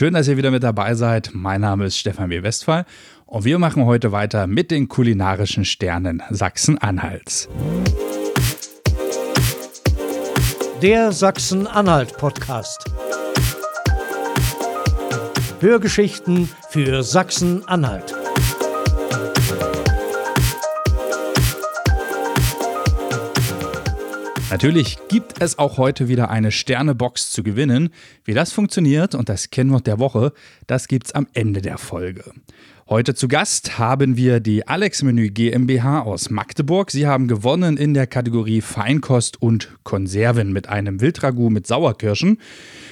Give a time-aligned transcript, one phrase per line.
[0.00, 1.32] Schön, dass ihr wieder mit dabei seid.
[1.34, 2.42] Mein Name ist Stefan W.
[2.42, 2.86] Westphal
[3.26, 7.50] und wir machen heute weiter mit den kulinarischen Sternen Sachsen-Anhalts.
[10.80, 12.86] Der Sachsen-Anhalt-Podcast.
[15.60, 18.19] Hörgeschichten für Sachsen-Anhalt.
[24.50, 27.90] Natürlich gibt es auch heute wieder eine Sternebox zu gewinnen.
[28.24, 30.32] Wie das funktioniert und das Kennwort der Woche,
[30.66, 32.32] das gibt's am Ende der Folge.
[32.92, 36.90] Heute zu Gast haben wir die Alex Menü GmbH aus Magdeburg.
[36.90, 42.38] Sie haben gewonnen in der Kategorie Feinkost und Konserven mit einem Wildragout mit Sauerkirschen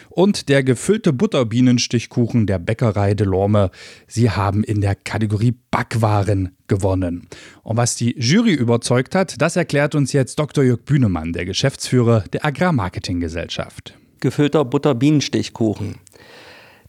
[0.08, 3.72] und der gefüllte Butterbienenstichkuchen der Bäckerei Delorme.
[4.06, 7.26] Sie haben in der Kategorie Backwaren gewonnen.
[7.64, 10.62] Und was die Jury überzeugt hat, das erklärt uns jetzt Dr.
[10.62, 13.98] Jörg Bühnemann, der Geschäftsführer der Agrarmarketinggesellschaft.
[14.20, 15.96] Gefüllter Butterbienenstichkuchen.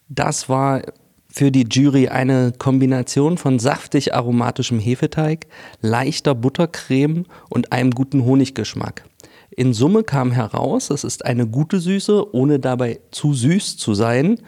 [0.10, 0.84] Das war
[1.32, 5.48] für die Jury eine Kombination von saftig aromatischem Hefeteig,
[5.82, 9.06] leichter Buttercreme und einem guten Honiggeschmack.
[9.52, 14.40] In Summe kam heraus, es ist eine gute Süße, ohne dabei zu süß zu sein.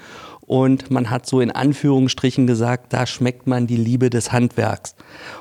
[0.51, 4.95] Und man hat so in Anführungsstrichen gesagt, da schmeckt man die Liebe des Handwerks.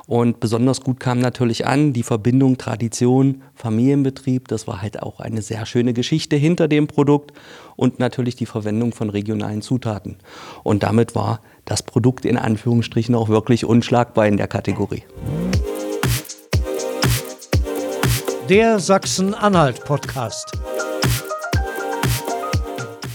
[0.07, 4.47] Und besonders gut kam natürlich an die Verbindung Tradition, Familienbetrieb.
[4.47, 7.33] Das war halt auch eine sehr schöne Geschichte hinter dem Produkt
[7.75, 10.19] und natürlich die Verwendung von regionalen Zutaten.
[10.63, 15.03] Und damit war das Produkt in Anführungsstrichen auch wirklich unschlagbar in der Kategorie.
[18.49, 20.70] Der Sachsen-Anhalt-Podcast.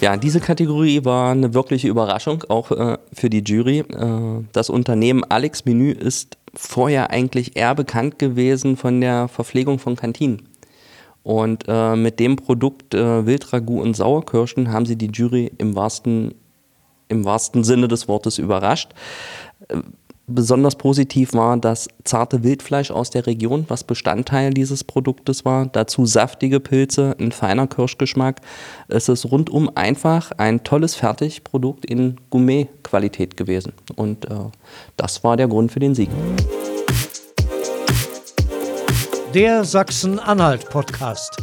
[0.02, 3.80] Ja, diese Kategorie war eine wirkliche Überraschung, auch äh, für die Jury.
[3.80, 9.96] Äh, das Unternehmen Alex Menü ist vorher eigentlich eher bekannt gewesen von der Verpflegung von
[9.96, 10.50] Kantinen.
[11.24, 16.36] Und äh, mit dem Produkt äh, Wildragout und Sauerkirschen haben sie die Jury im wahrsten,
[17.08, 18.94] im wahrsten Sinne des Wortes überrascht.
[20.28, 25.68] Besonders positiv war das zarte Wildfleisch aus der Region, was Bestandteil dieses Produktes war.
[25.68, 28.42] Dazu saftige Pilze, ein feiner Kirschgeschmack.
[28.88, 33.74] Es ist rundum einfach ein tolles Fertigprodukt in Gourmet-Qualität gewesen.
[33.96, 34.36] Und äh,
[34.98, 36.10] das war der Grund für den Sieg.
[39.36, 41.38] Der Sachsen-Anhalt-Podcast.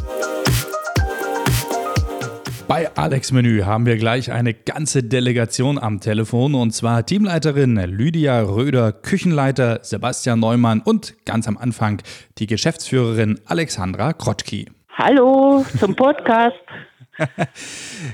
[2.67, 8.41] Bei Alex Menü haben wir gleich eine ganze Delegation am Telefon und zwar Teamleiterin Lydia
[8.41, 12.01] Röder, Küchenleiter Sebastian Neumann und ganz am Anfang
[12.37, 14.69] die Geschäftsführerin Alexandra Krottki.
[14.97, 16.55] Hallo zum Podcast.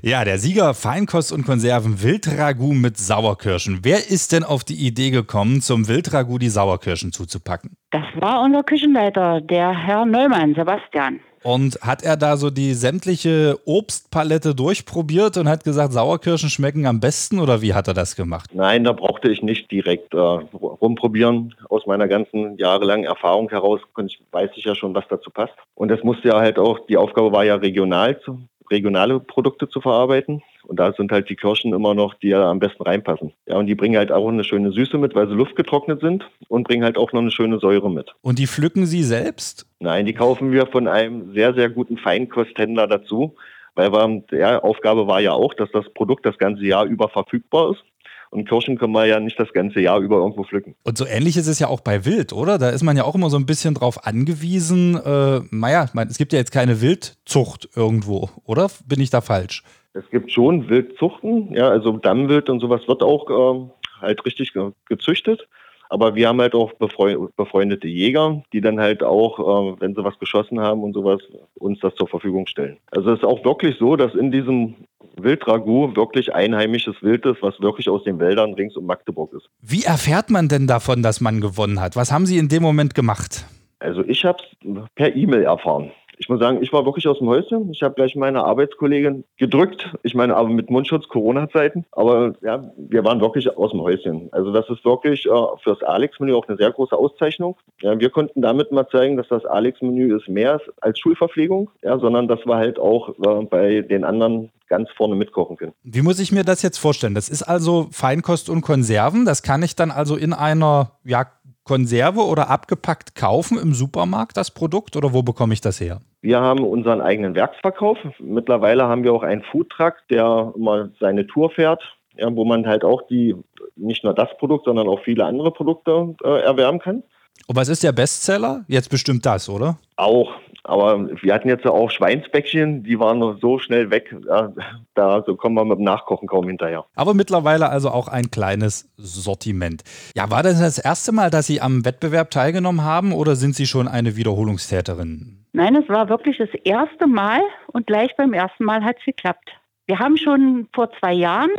[0.02, 3.80] ja, der Sieger Feinkost und Konserven Wildragout mit Sauerkirschen.
[3.84, 7.78] Wer ist denn auf die Idee gekommen, zum Wildragout die Sauerkirschen zuzupacken?
[7.92, 11.20] Das war unser Küchenleiter, der Herr Neumann, Sebastian.
[11.44, 17.00] Und hat er da so die sämtliche Obstpalette durchprobiert und hat gesagt, Sauerkirschen schmecken am
[17.00, 18.50] besten oder wie hat er das gemacht?
[18.54, 21.56] Nein, da brauchte ich nicht direkt äh, rumprobieren.
[21.70, 25.54] Aus meiner ganzen jahrelangen Erfahrung heraus ich, weiß ich ja schon, was dazu passt.
[25.76, 29.82] Und es musste ja halt auch, die Aufgabe war ja regional zu, regionale Produkte zu
[29.82, 30.42] verarbeiten.
[30.64, 33.34] Und da sind halt die Kirschen immer noch, die ja am besten reinpassen.
[33.48, 36.68] Ja, und die bringen halt auch eine schöne Süße mit, weil sie luftgetrocknet sind und
[36.68, 38.14] bringen halt auch noch eine schöne Säure mit.
[38.22, 39.66] Und die pflücken Sie selbst?
[39.80, 43.36] Nein, die kaufen wir von einem sehr, sehr guten Feinkosthändler dazu.
[43.76, 47.72] Weil wir, der Aufgabe war ja auch, dass das Produkt das ganze Jahr über verfügbar
[47.72, 47.84] ist.
[48.32, 50.76] Und Kirschen können wir ja nicht das ganze Jahr über irgendwo pflücken.
[50.84, 52.60] Und so ähnlich ist es ja auch bei Wild, oder?
[52.60, 54.96] Da ist man ja auch immer so ein bisschen drauf angewiesen.
[54.96, 58.70] Äh, naja, es gibt ja jetzt keine Wildzucht irgendwo, oder?
[58.86, 59.64] Bin ich da falsch?
[59.94, 63.70] Es gibt schon Wildzuchten, ja, also Dammwild und sowas wird auch äh,
[64.02, 65.48] halt richtig ge gezüchtet.
[65.90, 70.18] Aber wir haben halt auch befreundete Jäger, die dann halt auch, äh, wenn sie was
[70.20, 71.20] geschossen haben und sowas,
[71.56, 72.78] uns das zur Verfügung stellen.
[72.92, 74.76] Also es ist auch wirklich so, dass in diesem
[75.18, 79.50] Wildragout wirklich einheimisches Wild ist, was wirklich aus den Wäldern rings um Magdeburg ist.
[79.62, 81.96] Wie erfährt man denn davon, dass man gewonnen hat?
[81.96, 83.46] Was haben Sie in dem Moment gemacht?
[83.80, 85.92] Also ich habe es per E-Mail erfahren
[86.30, 87.72] ich muss sagen, ich war wirklich aus dem Häuschen.
[87.72, 89.92] Ich habe gleich meine Arbeitskollegin gedrückt.
[90.04, 91.86] Ich meine, aber mit Mundschutz, Corona-Zeiten.
[91.92, 94.30] Aber ja, wir waren wirklich aus dem Häuschen.
[94.32, 95.30] Also das ist wirklich äh,
[95.64, 97.58] für das Alex-Menü auch eine sehr große Auszeichnung.
[97.82, 102.28] Ja, wir konnten damit mal zeigen, dass das Alex-Menü ist mehr als Schulverpflegung, ja, sondern
[102.28, 105.74] dass wir halt auch äh, bei den anderen ganz vorne mitkochen können.
[105.82, 107.16] Wie muss ich mir das jetzt vorstellen?
[107.16, 109.26] Das ist also Feinkost und Konserven.
[109.26, 111.26] Das kann ich dann also in einer ja,
[111.70, 116.00] Konserve oder abgepackt kaufen im Supermarkt, das Produkt, oder wo bekomme ich das her?
[116.22, 117.96] Wir haben unseren eigenen Werksverkauf.
[118.18, 121.84] Mittlerweile haben wir auch einen Foodtruck, der immer seine Tour fährt,
[122.18, 123.36] wo man halt auch die
[123.76, 127.04] nicht nur das Produkt, sondern auch viele andere Produkte äh, erwerben kann.
[127.46, 128.66] Und was ist der Bestseller?
[128.68, 129.78] Jetzt bestimmt das, oder?
[129.96, 130.32] Auch.
[130.70, 134.16] Aber wir hatten jetzt auch Schweinsbäckchen, die waren noch so schnell weg.
[134.26, 134.54] Da,
[134.94, 136.86] da so kommen wir mit dem Nachkochen kaum hinterher.
[136.96, 139.84] Aber mittlerweile also auch ein kleines Sortiment.
[140.16, 143.66] Ja, war das das erste Mal, dass Sie am Wettbewerb teilgenommen haben oder sind Sie
[143.66, 145.46] schon eine Wiederholungstäterin?
[145.54, 149.50] Nein, es war wirklich das erste Mal und gleich beim ersten Mal hat es geklappt.
[149.88, 151.50] Wir haben schon vor zwei Jahren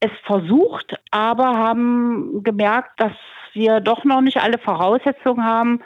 [0.00, 3.12] es versucht, aber haben gemerkt, dass
[3.52, 5.80] wir doch noch nicht alle Voraussetzungen haben.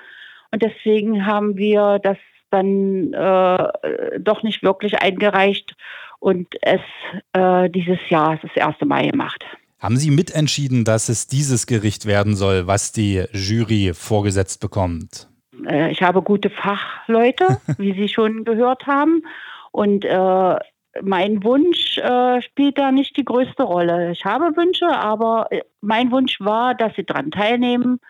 [0.50, 2.16] Und deswegen haben wir das
[2.54, 5.74] dann äh, doch nicht wirklich eingereicht
[6.20, 6.80] und es
[7.32, 9.44] äh, dieses Jahr das erste Mal gemacht.
[9.78, 15.28] Haben Sie mitentschieden, dass es dieses Gericht werden soll, was die Jury vorgesetzt bekommt?
[15.68, 19.22] Äh, ich habe gute Fachleute, wie Sie schon gehört haben.
[19.72, 20.56] Und äh,
[21.02, 24.12] mein Wunsch äh, spielt da nicht die größte Rolle.
[24.12, 28.00] Ich habe Wünsche, aber äh, mein Wunsch war, dass sie daran teilnehmen,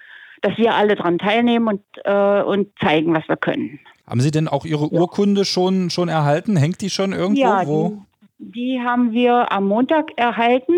[0.43, 3.81] dass wir alle daran teilnehmen und, äh, und zeigen, was wir können.
[4.06, 6.56] Haben Sie denn auch Ihre Urkunde schon, schon erhalten?
[6.56, 7.40] Hängt die schon irgendwo?
[7.40, 8.02] Ja, Wo?
[8.38, 10.74] Die, die haben wir am Montag erhalten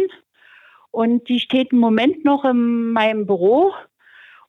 [0.90, 3.72] und die steht im Moment noch in meinem Büro.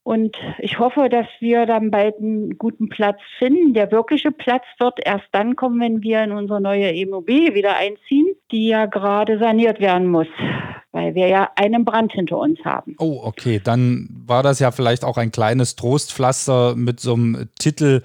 [0.04, 3.74] Und ich hoffe, dass wir dann bald einen guten Platz finden.
[3.74, 8.28] Der wirkliche Platz wird erst dann kommen, wenn wir in unsere neue Immobilie wieder einziehen,
[8.50, 10.28] die ja gerade saniert werden muss,
[10.94, 12.96] weil wir ja einen Brand hinter uns haben.
[13.00, 13.60] Oh, okay.
[13.62, 18.02] Dann war das ja vielleicht auch ein kleines Trostpflaster mit so einem Titel.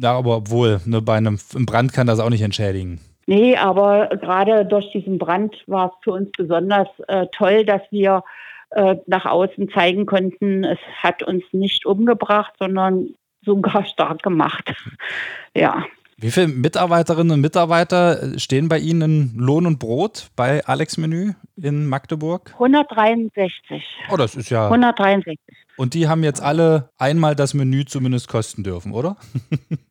[0.00, 3.00] Ja, aber obwohl, ne, bei einem Brand kann das auch nicht entschädigen.
[3.26, 8.24] Nee, aber gerade durch diesen Brand war es für uns besonders äh, toll, dass wir
[8.70, 13.10] äh, nach außen zeigen konnten, es hat uns nicht umgebracht, sondern
[13.44, 14.74] sogar stark gemacht.
[15.56, 15.84] ja.
[16.16, 21.32] Wie viele Mitarbeiterinnen und Mitarbeiter stehen bei Ihnen in Lohn und Brot bei Alex Menü
[21.56, 22.50] in Magdeburg?
[22.54, 23.82] 163.
[24.10, 24.64] Oh, das ist ja.
[24.64, 25.38] 163.
[25.76, 29.16] Und die haben jetzt alle einmal das Menü zumindest kosten dürfen, oder?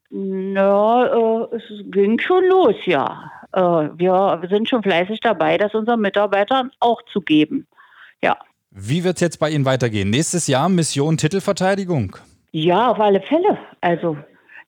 [0.54, 3.32] Na, äh, es ging schon los, ja.
[3.54, 7.68] Äh, wir sind schon fleißig dabei, das unseren Mitarbeitern auch zu geben.
[8.22, 8.38] Ja.
[8.72, 10.10] Wie wird es jetzt bei Ihnen weitergehen?
[10.10, 12.16] Nächstes Jahr Mission Titelverteidigung?
[12.52, 13.58] Ja, auf alle Fälle.
[13.82, 14.18] Also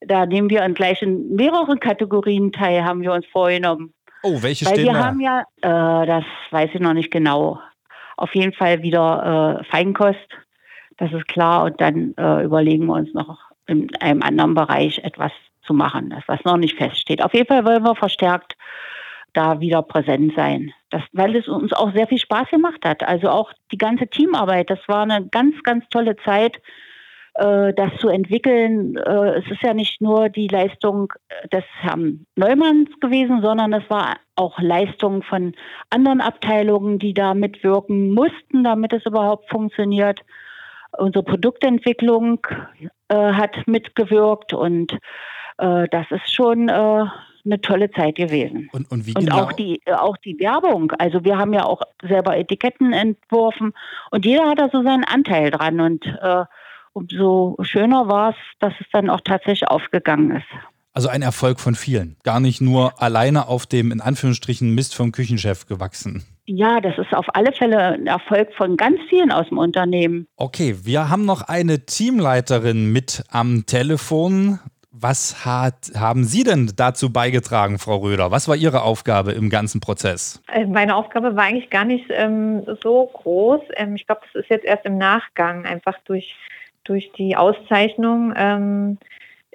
[0.01, 3.93] da nehmen wir an gleich in mehreren Kategorien teil, haben wir uns vorgenommen.
[4.23, 5.05] Oh, welche Weil stehen wir da?
[5.05, 7.59] haben ja, äh, das weiß ich noch nicht genau,
[8.17, 10.17] auf jeden Fall wieder äh, Feinkost,
[10.97, 11.65] das ist klar.
[11.65, 15.31] Und dann äh, überlegen wir uns noch in einem anderen Bereich etwas
[15.63, 17.23] zu machen, was noch nicht feststeht.
[17.23, 18.55] Auf jeden Fall wollen wir verstärkt
[19.33, 20.73] da wieder präsent sein.
[20.89, 23.03] Das, weil es uns auch sehr viel Spaß gemacht hat.
[23.03, 26.61] Also auch die ganze Teamarbeit, das war eine ganz, ganz tolle Zeit,
[27.35, 28.97] äh, das zu entwickeln.
[28.97, 31.13] Äh, es ist ja nicht nur die Leistung
[31.51, 35.53] des Herrn Neumanns gewesen, sondern es war auch Leistung von
[35.89, 40.19] anderen Abteilungen, die da mitwirken mussten, damit es überhaupt funktioniert.
[40.97, 42.45] Unsere Produktentwicklung
[43.07, 44.97] äh, hat mitgewirkt und
[45.61, 47.05] äh, das ist schon äh,
[47.45, 48.69] eine tolle Zeit gewesen.
[48.71, 49.43] Und, und wie Und genau?
[49.43, 50.91] auch die, äh, auch die Werbung.
[50.93, 53.73] Also wir haben ja auch selber Etiketten entworfen
[54.11, 55.79] und jeder hat da so seinen Anteil dran.
[55.79, 56.45] Und äh,
[56.93, 60.47] umso schöner war es, dass es dann auch tatsächlich aufgegangen ist.
[60.93, 62.17] Also ein Erfolg von vielen.
[62.23, 66.25] Gar nicht nur alleine auf dem, in Anführungsstrichen, Mist vom Küchenchef gewachsen.
[66.45, 70.27] Ja, das ist auf alle Fälle ein Erfolg von ganz vielen aus dem Unternehmen.
[70.35, 74.59] Okay, wir haben noch eine Teamleiterin mit am Telefon.
[75.01, 78.29] Was hat, haben Sie denn dazu beigetragen, Frau Röder?
[78.29, 80.43] Was war Ihre Aufgabe im ganzen Prozess?
[80.53, 83.61] Äh, Meine Aufgabe war eigentlich gar nicht ähm, so groß.
[83.77, 86.35] Ähm, ich glaube, das ist jetzt erst im Nachgang, einfach durch,
[86.83, 88.33] durch die Auszeichnung.
[88.37, 88.99] Ähm,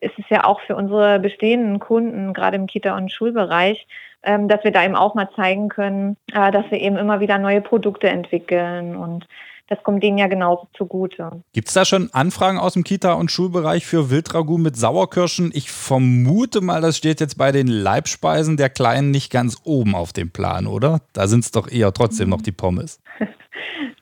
[0.01, 3.87] ist es ja auch für unsere bestehenden Kunden, gerade im Kita- und Schulbereich,
[4.25, 7.39] ähm, dass wir da eben auch mal zeigen können, äh, dass wir eben immer wieder
[7.39, 9.27] neue Produkte entwickeln und
[9.69, 11.43] das kommt denen ja genauso zugute.
[11.53, 15.51] Gibt es da schon Anfragen aus dem Kita- und Schulbereich für Wildragout mit Sauerkirschen?
[15.55, 20.13] Ich vermute mal, das steht jetzt bei den Leibspeisen der Kleinen nicht ganz oben auf
[20.13, 21.01] dem Plan, oder?
[21.13, 23.03] Da sind es doch eher trotzdem noch die Pommes.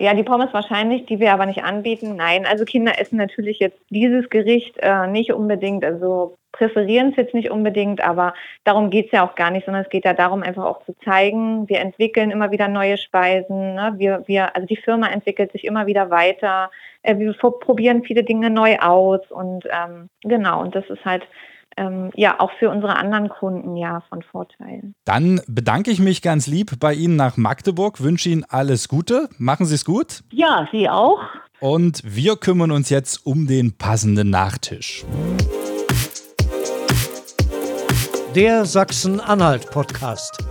[0.00, 2.16] Ja, die Pommes wahrscheinlich, die wir aber nicht anbieten.
[2.16, 7.34] Nein, also Kinder essen natürlich jetzt dieses Gericht äh, nicht unbedingt, also präferieren es jetzt
[7.34, 8.32] nicht unbedingt, aber
[8.62, 10.94] darum geht es ja auch gar nicht, sondern es geht ja darum, einfach auch zu
[11.04, 13.94] zeigen, wir entwickeln immer wieder neue Speisen, ne?
[13.96, 16.70] wir, wir, also die Firma entwickelt sich immer wieder weiter,
[17.02, 21.24] äh, wir probieren viele Dinge neu aus und ähm, genau, und das ist halt
[21.76, 24.94] ähm, ja auch für unsere anderen Kunden ja von Vorteil.
[25.04, 29.66] Dann bedanke ich mich ganz lieb bei Ihnen nach Magdeburg, wünsche Ihnen alles Gute, machen
[29.66, 31.18] Sie es gut Ja, Sie auch.
[31.60, 35.04] und wir kümmern uns jetzt um den passenden Nachtisch.
[38.34, 40.44] Der Sachsen-Anhalt-Podcast.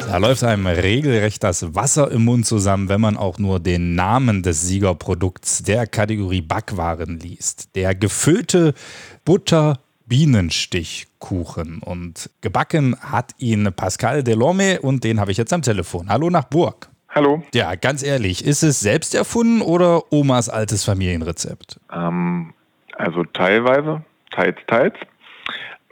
[0.00, 4.42] Da läuft einem regelrecht das Wasser im Mund zusammen, wenn man auch nur den Namen
[4.42, 7.76] des Siegerprodukts der Kategorie Backwaren liest.
[7.76, 8.74] Der gefüllte
[9.24, 11.82] Butter Bienenstichkuchen.
[11.84, 16.08] Und gebacken hat ihn Pascal Delorme und den habe ich jetzt am Telefon.
[16.08, 16.88] Hallo nach Burg.
[17.10, 17.44] Hallo.
[17.54, 21.78] Ja, ganz ehrlich, ist es selbst erfunden oder Omas altes Familienrezept?
[21.92, 22.54] Ähm,
[22.96, 24.94] also teilweise, teils, teils.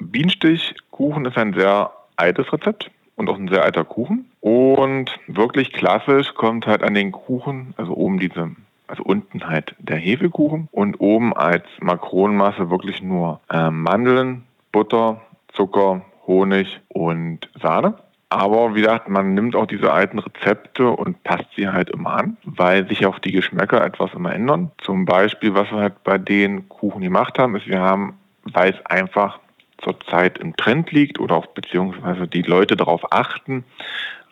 [0.01, 4.31] Bienenstichkuchen ist ein sehr altes Rezept und auch ein sehr alter Kuchen.
[4.41, 8.51] Und wirklich klassisch kommt halt an den Kuchen, also oben diese,
[8.87, 15.21] also unten halt der Hefekuchen und oben als Makronenmasse wirklich nur äh, Mandeln, Butter,
[15.53, 17.95] Zucker, Honig und Sahne.
[18.31, 22.37] Aber wie gesagt, man nimmt auch diese alten Rezepte und passt sie halt immer an,
[22.45, 24.71] weil sich auch die Geschmäcker etwas immer ändern.
[24.79, 28.87] Zum Beispiel, was wir halt bei den Kuchen gemacht haben, ist, wir haben, weil es
[28.87, 29.41] einfach
[29.83, 33.65] zurzeit im Trend liegt oder auch beziehungsweise die Leute darauf achten,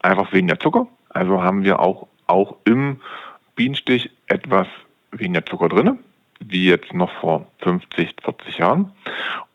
[0.00, 0.86] einfach weniger Zucker.
[1.10, 3.00] Also haben wir auch, auch im
[3.54, 4.66] Bienenstich etwas
[5.12, 5.98] weniger Zucker drin,
[6.40, 8.92] wie jetzt noch vor 50, 40 Jahren.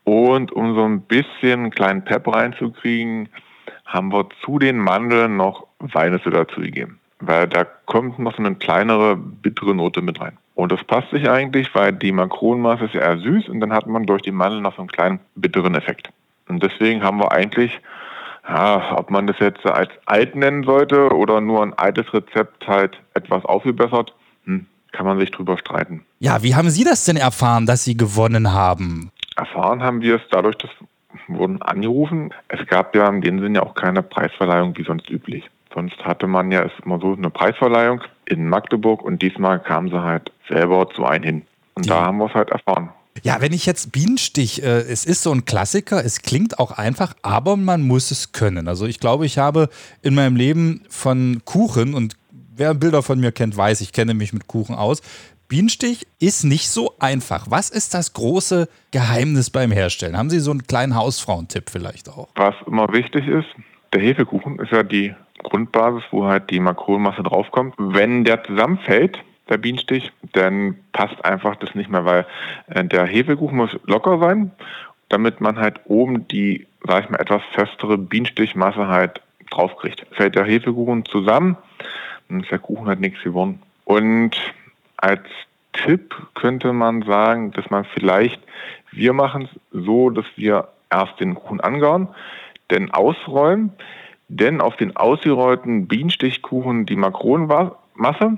[0.03, 3.29] Und um so ein bisschen einen kleinen Pep reinzukriegen,
[3.86, 7.00] haben wir zu den Mandeln noch Walnüsse dazu gegeben.
[7.19, 10.38] Weil da kommt noch so eine kleinere, bittere Note mit rein.
[10.55, 13.88] Und das passt sich eigentlich, weil die Makronenmasse ist ja eher süß und dann hat
[13.88, 16.10] man durch die Mandeln noch so einen kleinen bitteren Effekt.
[16.48, 17.79] Und deswegen haben wir eigentlich,
[18.48, 23.00] ja, ob man das jetzt als alt nennen sollte oder nur ein altes Rezept halt
[23.13, 24.13] etwas aufgebessert,
[24.46, 26.05] hm, kann man sich drüber streiten.
[26.20, 29.12] Ja, wie haben Sie das denn erfahren, dass Sie gewonnen haben?
[29.38, 30.70] Erfahren haben wir es dadurch, dass
[31.27, 32.34] wurden angerufen.
[32.48, 35.50] Es gab ja in dem Sinne auch keine Preisverleihung wie sonst üblich.
[35.74, 40.32] Sonst hatte man ja immer so eine Preisverleihung in Magdeburg und diesmal kamen sie halt
[40.50, 41.42] selber zu einem hin.
[41.75, 41.96] Und ja.
[41.96, 42.90] da haben wir es halt erfahren.
[43.24, 47.13] Ja, wenn ich jetzt Bienenstich, äh, es ist so ein Klassiker, es klingt auch einfach,
[47.22, 48.68] aber man muss es können.
[48.68, 49.70] Also ich glaube, ich habe
[50.01, 52.16] in meinem Leben von Kuchen und
[52.56, 55.01] wer Bilder von mir kennt, weiß, ich kenne mich mit Kuchen aus.
[55.50, 57.48] Bienenstich ist nicht so einfach.
[57.50, 60.18] Was ist das große Geheimnis beim Herstellen?
[60.18, 62.30] Haben Sie so einen kleinen Hausfrauentipp vielleicht auch?
[62.36, 63.48] Was immer wichtig ist,
[63.94, 67.75] der Hefekuchen ist ja die Grundbasis, wo halt die Makronenmasse draufkommt.
[67.77, 69.19] Wenn der zusammenfällt,
[69.50, 72.25] der Bienenstich, dann passt einfach das nicht mehr, weil
[72.67, 74.51] äh, der Hefekuchen muss locker sein,
[75.10, 80.05] damit man halt oben die, sag ich mal, etwas festere Bienenstichmasse halt draufkriegt.
[80.12, 81.57] Fällt der Hefekuchen zusammen,
[82.29, 83.62] dann ist der Kuchen halt nichts geworden.
[83.83, 84.38] Und
[84.98, 85.21] als
[85.74, 88.41] Tipp könnte man sagen, dass man vielleicht,
[88.91, 92.07] wir machen es so, dass wir erst den Kuchen angauen,
[92.69, 93.74] dann ausräumen,
[94.38, 98.38] dann auf den ausgerollten Bienenstichkuchen die Makronenmasse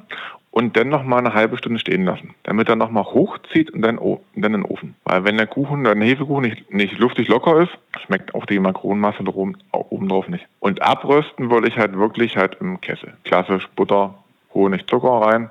[0.52, 3.82] und dann noch mal eine halbe Stunde stehen lassen, damit er noch mal hochzieht und
[3.82, 4.96] dann, und dann in den Ofen.
[5.04, 7.72] Weil wenn der Kuchen, der Hefekuchen nicht, nicht luftig locker ist,
[8.06, 10.46] schmeckt auch die Makronenmasse oben drauf nicht.
[10.60, 13.14] Und abrösten würde ich halt wirklich halt im Kessel.
[13.24, 14.16] Klassisch Butter,
[14.54, 15.50] Honig, Zucker rein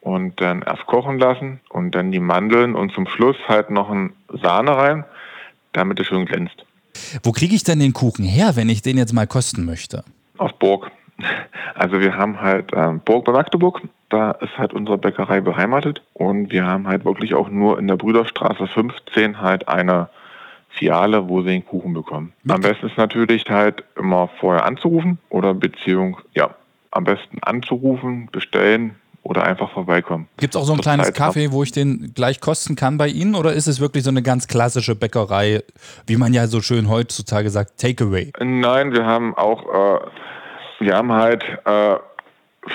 [0.00, 4.12] und dann erst kochen lassen und dann die Mandeln und zum Schluss halt noch ein
[4.28, 5.04] Sahne rein,
[5.72, 6.65] damit es schön glänzt.
[7.22, 10.04] Wo kriege ich denn den Kuchen her, wenn ich den jetzt mal kosten möchte?
[10.38, 10.90] Aus Burg.
[11.74, 16.52] Also wir haben halt äh, Burg bei Magdeburg, da ist halt unsere Bäckerei beheimatet und
[16.52, 20.08] wir haben halt wirklich auch nur in der Brüderstraße 15 halt eine
[20.68, 22.32] Filiale, wo sie den Kuchen bekommen.
[22.48, 26.54] Am besten ist natürlich halt immer vorher anzurufen oder Beziehung, ja,
[26.90, 28.94] am besten anzurufen, bestellen,
[29.28, 30.28] oder einfach vorbeikommen.
[30.36, 33.34] Gibt es auch so ein kleines Kaffee, wo ich den gleich kosten kann bei Ihnen
[33.34, 35.62] oder ist es wirklich so eine ganz klassische Bäckerei,
[36.06, 38.32] wie man ja so schön heutzutage sagt, Takeaway?
[38.40, 40.00] Nein, wir haben auch, äh,
[40.80, 41.96] wir haben halt äh,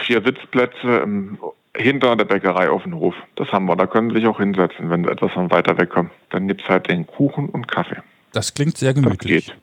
[0.05, 1.38] vier Sitzplätze im,
[1.75, 3.15] hinter der Bäckerei auf dem Hof.
[3.36, 5.89] Das haben wir, da können Sie sich auch hinsetzen, wenn Sie etwas von weiter weg
[5.89, 6.12] kommen.
[6.29, 8.01] Dann gibt es halt den Kuchen und Kaffee.
[8.34, 9.48] Das klingt sehr gemütlich.
[9.48, 9.55] Das,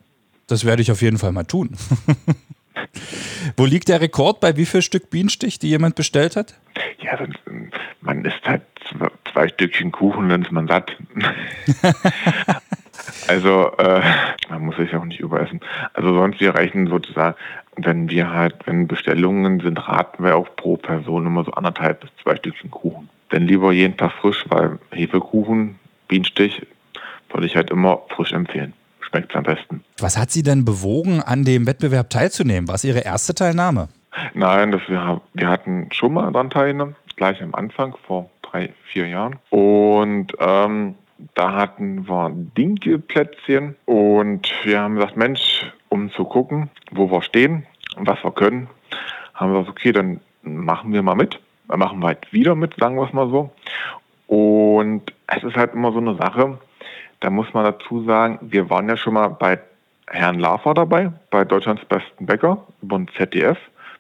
[0.46, 1.76] das werde ich auf jeden Fall mal tun.
[3.56, 6.54] Wo liegt der Rekord bei wie viel Stück Bienenstich, die jemand bestellt hat?
[6.98, 7.16] Ja,
[8.00, 8.62] man isst halt
[9.32, 10.96] zwei Stückchen Kuchen, dann ist man satt.
[13.28, 14.02] also äh,
[14.48, 15.60] man muss sich auch nicht überessen.
[15.94, 17.36] Also sonst wir rechnen sozusagen,
[17.76, 22.10] wenn wir halt, wenn Bestellungen sind, raten wir auch pro Person immer so anderthalb bis
[22.22, 23.08] zwei Stückchen Kuchen.
[23.30, 25.78] Denn lieber jeden Tag frisch, weil Hefekuchen,
[26.08, 26.66] Bienenstich,
[27.30, 28.72] würde ich halt immer frisch empfehlen
[29.08, 29.84] schmeckt es am besten.
[29.98, 32.68] Was hat Sie denn bewogen, an dem Wettbewerb teilzunehmen?
[32.68, 33.88] War es Ihre erste Teilnahme?
[34.34, 39.38] Nein, das wir, wir hatten schon mal teilgenommen, gleich am Anfang, vor drei, vier Jahren.
[39.50, 40.94] Und ähm,
[41.34, 47.66] da hatten wir Dinkelplätzchen und wir haben gesagt, Mensch, um zu gucken, wo wir stehen
[47.96, 48.68] und was wir können,
[49.34, 51.40] haben wir gesagt, okay, dann machen wir mal mit.
[51.68, 53.50] Dann machen wir halt wieder mit, sagen wir es mal so.
[54.26, 56.58] Und es ist halt immer so eine Sache,
[57.20, 59.58] da muss man dazu sagen, wir waren ja schon mal bei
[60.06, 63.58] Herrn Lafer dabei bei Deutschlands besten Bäcker über ein ZDF.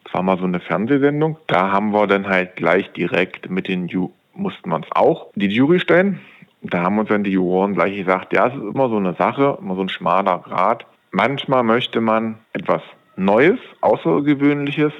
[0.08, 1.36] Das war mal so eine Fernsehsendung.
[1.48, 5.48] Da haben wir dann halt gleich direkt mit den Ju mussten wir uns auch die
[5.48, 6.20] Jury stellen.
[6.62, 9.58] Da haben uns dann die Juroren gleich gesagt, ja, es ist immer so eine Sache,
[9.60, 10.86] immer so ein schmaler Grad.
[11.10, 12.80] Manchmal möchte man etwas
[13.16, 14.92] Neues, Außergewöhnliches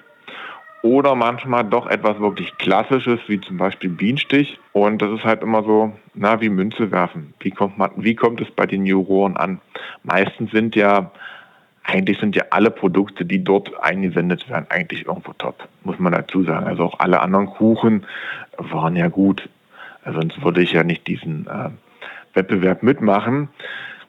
[0.83, 4.59] oder manchmal doch etwas wirklich Klassisches, wie zum Beispiel Bienenstich.
[4.73, 7.33] Und das ist halt immer so, na, wie Münze werfen.
[7.41, 9.61] Wie kommt, man, wie kommt es bei den Juroren an?
[10.03, 11.13] Meistens sind ja,
[11.89, 16.45] eigentlich sind ja alle Produkte, die dort eingesendet werden, eigentlich irgendwo top, muss man dazu
[16.45, 16.67] sagen.
[16.67, 18.05] Also auch alle anderen Kuchen
[18.59, 19.49] waren ja gut.
[20.05, 21.71] Sonst würde ich ja nicht diesen äh,
[22.35, 23.49] Wettbewerb mitmachen.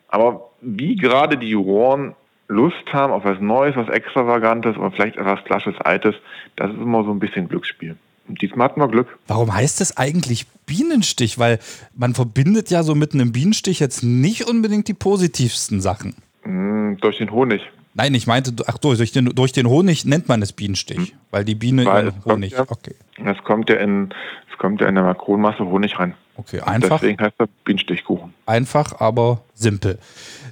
[0.09, 2.15] Aber wie gerade die Juroren
[2.49, 6.15] Lust haben auf was Neues, was Extravagantes oder vielleicht etwas Klassisches Altes,
[6.57, 7.95] das ist immer so ein bisschen Glücksspiel.
[8.27, 9.17] Und diesmal hatten wir Glück.
[9.27, 11.39] Warum heißt das eigentlich Bienenstich?
[11.39, 11.59] Weil
[11.95, 16.15] man verbindet ja so mit einem Bienenstich jetzt nicht unbedingt die positivsten Sachen.
[16.49, 17.61] Mm, durch den Honig.
[17.93, 21.11] Nein, ich meinte, ach durch den, durch den Honig nennt man es Bienenstich, hm.
[21.31, 22.53] weil die Biene weil Honig.
[22.53, 22.95] Ja, okay.
[23.23, 24.09] Es kommt ja in,
[24.51, 26.15] es kommt ja in der Makronmasse Honig rein.
[26.37, 27.01] Okay, einfach.
[27.01, 28.33] Deswegen heißt er Bienenstichkuchen.
[28.45, 29.99] Einfach, aber simpel.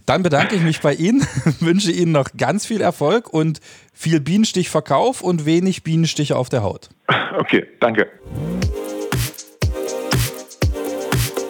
[0.06, 1.22] Dann bedanke ich mich bei Ihnen,
[1.60, 3.60] wünsche Ihnen noch ganz viel Erfolg und
[3.94, 6.90] viel Bienenstichverkauf und wenig Bienenstiche auf der Haut.
[7.40, 8.08] Okay, danke.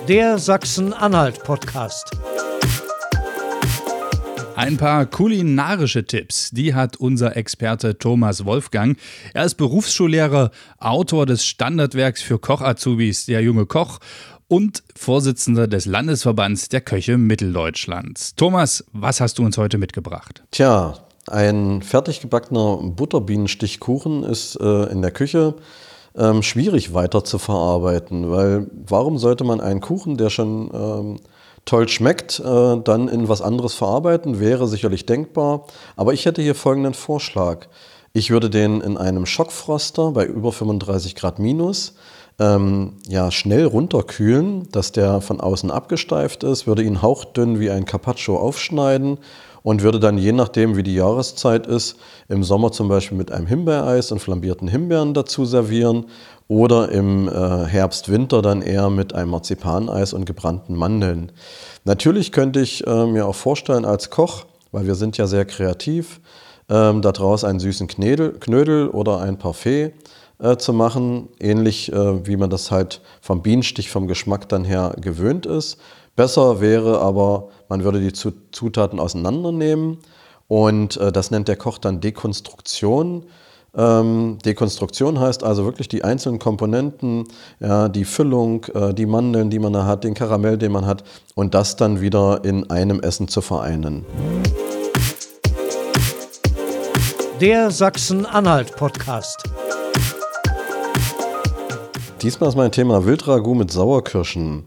[0.09, 2.11] Der Sachsen-Anhalt-Podcast.
[4.57, 8.97] Ein paar kulinarische Tipps, die hat unser Experte Thomas Wolfgang.
[9.35, 10.49] Er ist Berufsschullehrer,
[10.79, 13.99] Autor des Standardwerks für Koch-Azubis, der junge Koch
[14.47, 18.33] und Vorsitzender des Landesverbands der Köche Mitteldeutschlands.
[18.33, 20.43] Thomas, was hast du uns heute mitgebracht?
[20.49, 20.95] Tja,
[21.27, 25.53] ein fertig gebackener Butterbienenstichkuchen ist äh, in der Küche
[26.15, 31.19] ähm, schwierig weiter zu verarbeiten, weil warum sollte man einen Kuchen, der schon ähm,
[31.67, 35.67] toll schmeckt, äh, dann in was anderes verarbeiten, wäre sicherlich denkbar.
[35.95, 37.67] Aber ich hätte hier folgenden Vorschlag.
[38.13, 41.93] Ich würde den in einem Schockfroster bei über 35 Grad minus
[42.39, 47.85] ähm, ja, schnell runterkühlen, dass der von außen abgesteift ist, würde ihn hauchdünn wie ein
[47.85, 49.17] Carpaccio aufschneiden
[49.63, 51.97] und würde dann je nachdem, wie die Jahreszeit ist,
[52.29, 56.05] im Sommer zum Beispiel mit einem Himbeereis und flambierten Himbeeren dazu servieren
[56.47, 61.31] oder im äh, Herbst, Winter dann eher mit einem Marzipaneis und gebrannten Mandeln.
[61.83, 66.21] Natürlich könnte ich äh, mir auch vorstellen als Koch, weil wir sind ja sehr kreativ,
[66.69, 69.93] ähm, daraus einen süßen Knödel, Knödel oder ein Parfait
[70.39, 74.95] äh, zu machen, ähnlich äh, wie man das halt vom Bienenstich vom Geschmack dann her
[74.99, 75.77] gewöhnt ist.
[76.15, 79.99] Besser wäre aber, man würde die Zutaten auseinandernehmen
[80.47, 83.25] und äh, das nennt der Koch dann Dekonstruktion.
[83.75, 87.25] Ähm, Dekonstruktion heißt also wirklich die einzelnen Komponenten,
[87.59, 91.03] ja, die Füllung, äh, die Mandeln, die man da hat, den Karamell, den man hat
[91.35, 94.05] und das dann wieder in einem Essen zu vereinen.
[97.39, 99.43] Der Sachsen-Anhalt-Podcast.
[102.21, 104.63] Diesmal ist mein Thema Wildragout mit Sauerkirschen.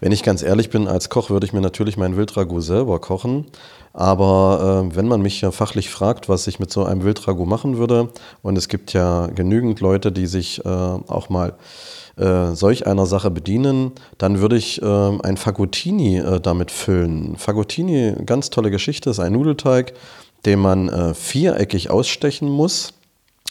[0.00, 3.46] Wenn ich ganz ehrlich bin, als Koch würde ich mir natürlich mein Wildragout selber kochen.
[3.94, 7.78] Aber äh, wenn man mich ja fachlich fragt, was ich mit so einem Wildragout machen
[7.78, 8.10] würde,
[8.42, 11.54] und es gibt ja genügend Leute, die sich äh, auch mal
[12.16, 17.36] äh, solch einer Sache bedienen, dann würde ich äh, ein Fagottini äh, damit füllen.
[17.36, 19.94] Fagottini, ganz tolle Geschichte, ist ein Nudelteig,
[20.44, 22.92] den man äh, viereckig ausstechen muss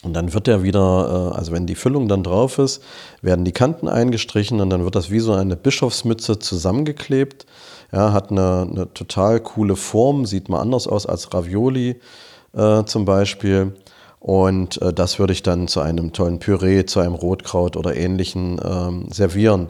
[0.02, 2.82] und dann wird er wieder, äh, also wenn die Füllung dann drauf ist,
[3.20, 7.46] werden die Kanten eingestrichen und dann wird das wie so eine Bischofsmütze zusammengeklebt.
[7.92, 12.00] Ja, hat eine, eine total coole Form, sieht mal anders aus als Ravioli
[12.54, 13.74] äh, zum Beispiel.
[14.20, 18.60] Und äh, das würde ich dann zu einem tollen Püree, zu einem Rotkraut oder ähnlichen
[18.64, 19.68] ähm, servieren.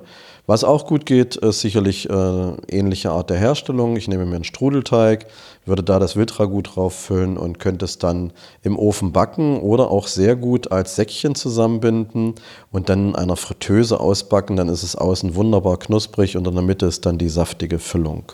[0.51, 3.97] Was auch gut geht, ist sicherlich äh, ähnliche Art der Herstellung.
[3.97, 5.27] Ich nehme mir einen Strudelteig,
[5.65, 8.33] würde da das Wildragout drauf füllen und könnte es dann
[8.65, 12.35] im Ofen backen oder auch sehr gut als Säckchen zusammenbinden
[12.73, 14.57] und dann in einer Fritteuse ausbacken.
[14.57, 18.25] Dann ist es außen wunderbar knusprig und in der Mitte ist dann die saftige Füllung.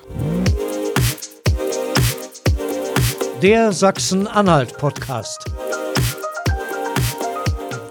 [3.42, 5.44] Der Sachsen-Anhalt-Podcast.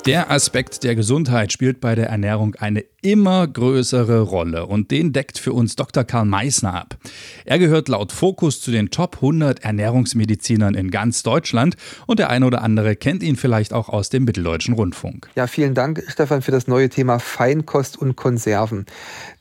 [0.06, 5.40] Der Aspekt der Gesundheit spielt bei der Ernährung eine immer größere Rolle und den deckt
[5.40, 6.04] für uns Dr.
[6.04, 6.98] Karl Meissner ab.
[7.44, 12.46] Er gehört laut Fokus zu den Top 100 Ernährungsmedizinern in ganz Deutschland und der eine
[12.46, 15.28] oder andere kennt ihn vielleicht auch aus dem Mitteldeutschen Rundfunk.
[15.36, 18.86] Ja, vielen Dank, Stefan, für das neue Thema Feinkost und Konserven.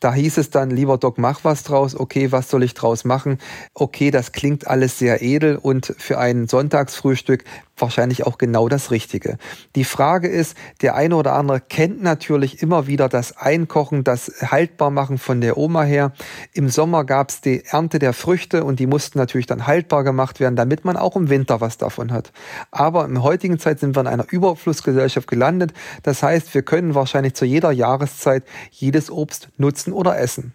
[0.00, 1.94] Da hieß es dann, lieber Doc, mach was draus.
[1.94, 3.36] Okay, was soll ich draus machen?
[3.74, 7.44] Okay, das klingt alles sehr edel und für ein Sonntagsfrühstück
[7.76, 9.38] wahrscheinlich auch genau das Richtige.
[9.74, 15.18] Die Frage ist, der eine oder andere kennt natürlich immer wieder das Einkochen, das Haltbarmachen
[15.18, 16.12] von der Oma her.
[16.52, 20.40] Im Sommer gab es die Ernte der Früchte und die mussten natürlich dann haltbar gemacht
[20.40, 22.32] werden, damit man auch im Winter was davon hat.
[22.70, 25.72] Aber in heutigen Zeit sind wir in einer Überflussgesellschaft gelandet.
[26.02, 30.54] Das heißt, wir können wahrscheinlich zu jeder Jahreszeit jedes Obst nutzen oder essen.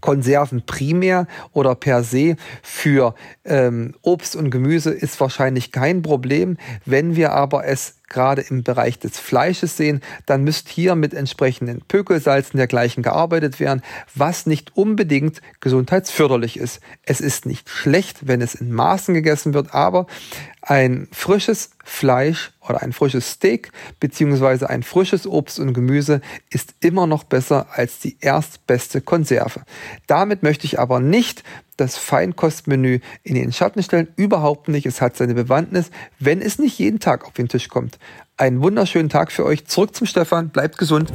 [0.00, 6.56] Konserven primär oder per se für ähm, Obst und Gemüse ist wahrscheinlich kein Problem.
[6.84, 11.80] Wenn wir aber es gerade im Bereich des Fleisches sehen, dann müsste hier mit entsprechenden
[11.86, 13.82] Pökelsalzen dergleichen gearbeitet werden,
[14.14, 16.80] was nicht unbedingt gesundheitsförderlich ist.
[17.04, 20.06] Es ist nicht schlecht, wenn es in Maßen gegessen wird, aber
[20.70, 27.08] ein frisches Fleisch oder ein frisches Steak beziehungsweise ein frisches Obst und Gemüse ist immer
[27.08, 29.62] noch besser als die erstbeste Konserve.
[30.06, 31.42] Damit möchte ich aber nicht
[31.76, 34.12] das Feinkostmenü in den Schatten stellen.
[34.14, 34.86] Überhaupt nicht.
[34.86, 37.98] Es hat seine Bewandtnis, wenn es nicht jeden Tag auf den Tisch kommt.
[38.36, 39.66] Einen wunderschönen Tag für euch.
[39.66, 40.50] Zurück zum Stefan.
[40.50, 41.12] Bleibt gesund.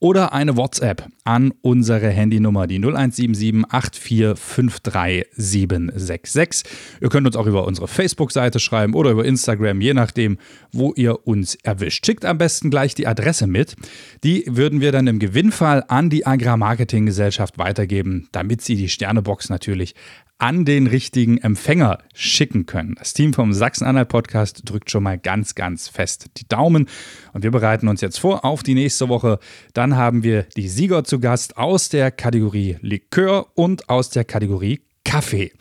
[0.00, 6.64] oder eine WhatsApp an unsere Handynummer, die 0177 8453766.
[7.00, 10.38] Ihr könnt uns auch über unsere Facebook-Seite schreiben oder über Instagram, je nachdem,
[10.72, 12.06] wo ihr uns erwischt.
[12.06, 13.76] Schickt am besten gleich die Adresse mit.
[14.22, 19.94] Die würden wir dann im Gewinnfall an die Agrarmarketinggesellschaft weitergeben, damit sie die Sternebox natürlich
[20.38, 22.94] an den richtigen Empfänger schicken können.
[22.98, 26.88] Das Team vom Sachsen-Anhalt-Podcast drückt schon mal ganz, ganz fest die Daumen
[27.32, 29.38] und wir bereiten uns jetzt vor auf die nächste Woche.
[29.72, 34.80] Dann haben wir die Sieger zu Gast aus der Kategorie Likör und aus der Kategorie
[35.04, 35.52] Kaffee.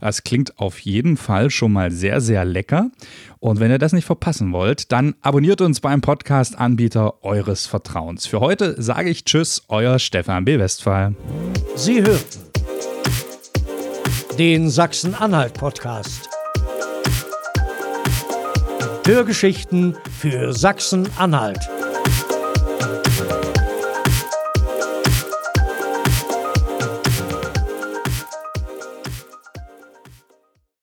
[0.00, 2.90] Das klingt auf jeden Fall schon mal sehr, sehr lecker.
[3.38, 8.26] Und wenn ihr das nicht verpassen wollt, dann abonniert uns beim Podcast-Anbieter eures Vertrauens.
[8.26, 10.58] Für heute sage ich Tschüss, euer Stefan B.
[10.58, 11.14] Westphal.
[11.76, 12.49] Sie hörten
[14.38, 16.28] den Sachsen-Anhalt-Podcast.
[19.06, 21.58] Hörgeschichten für Sachsen-Anhalt.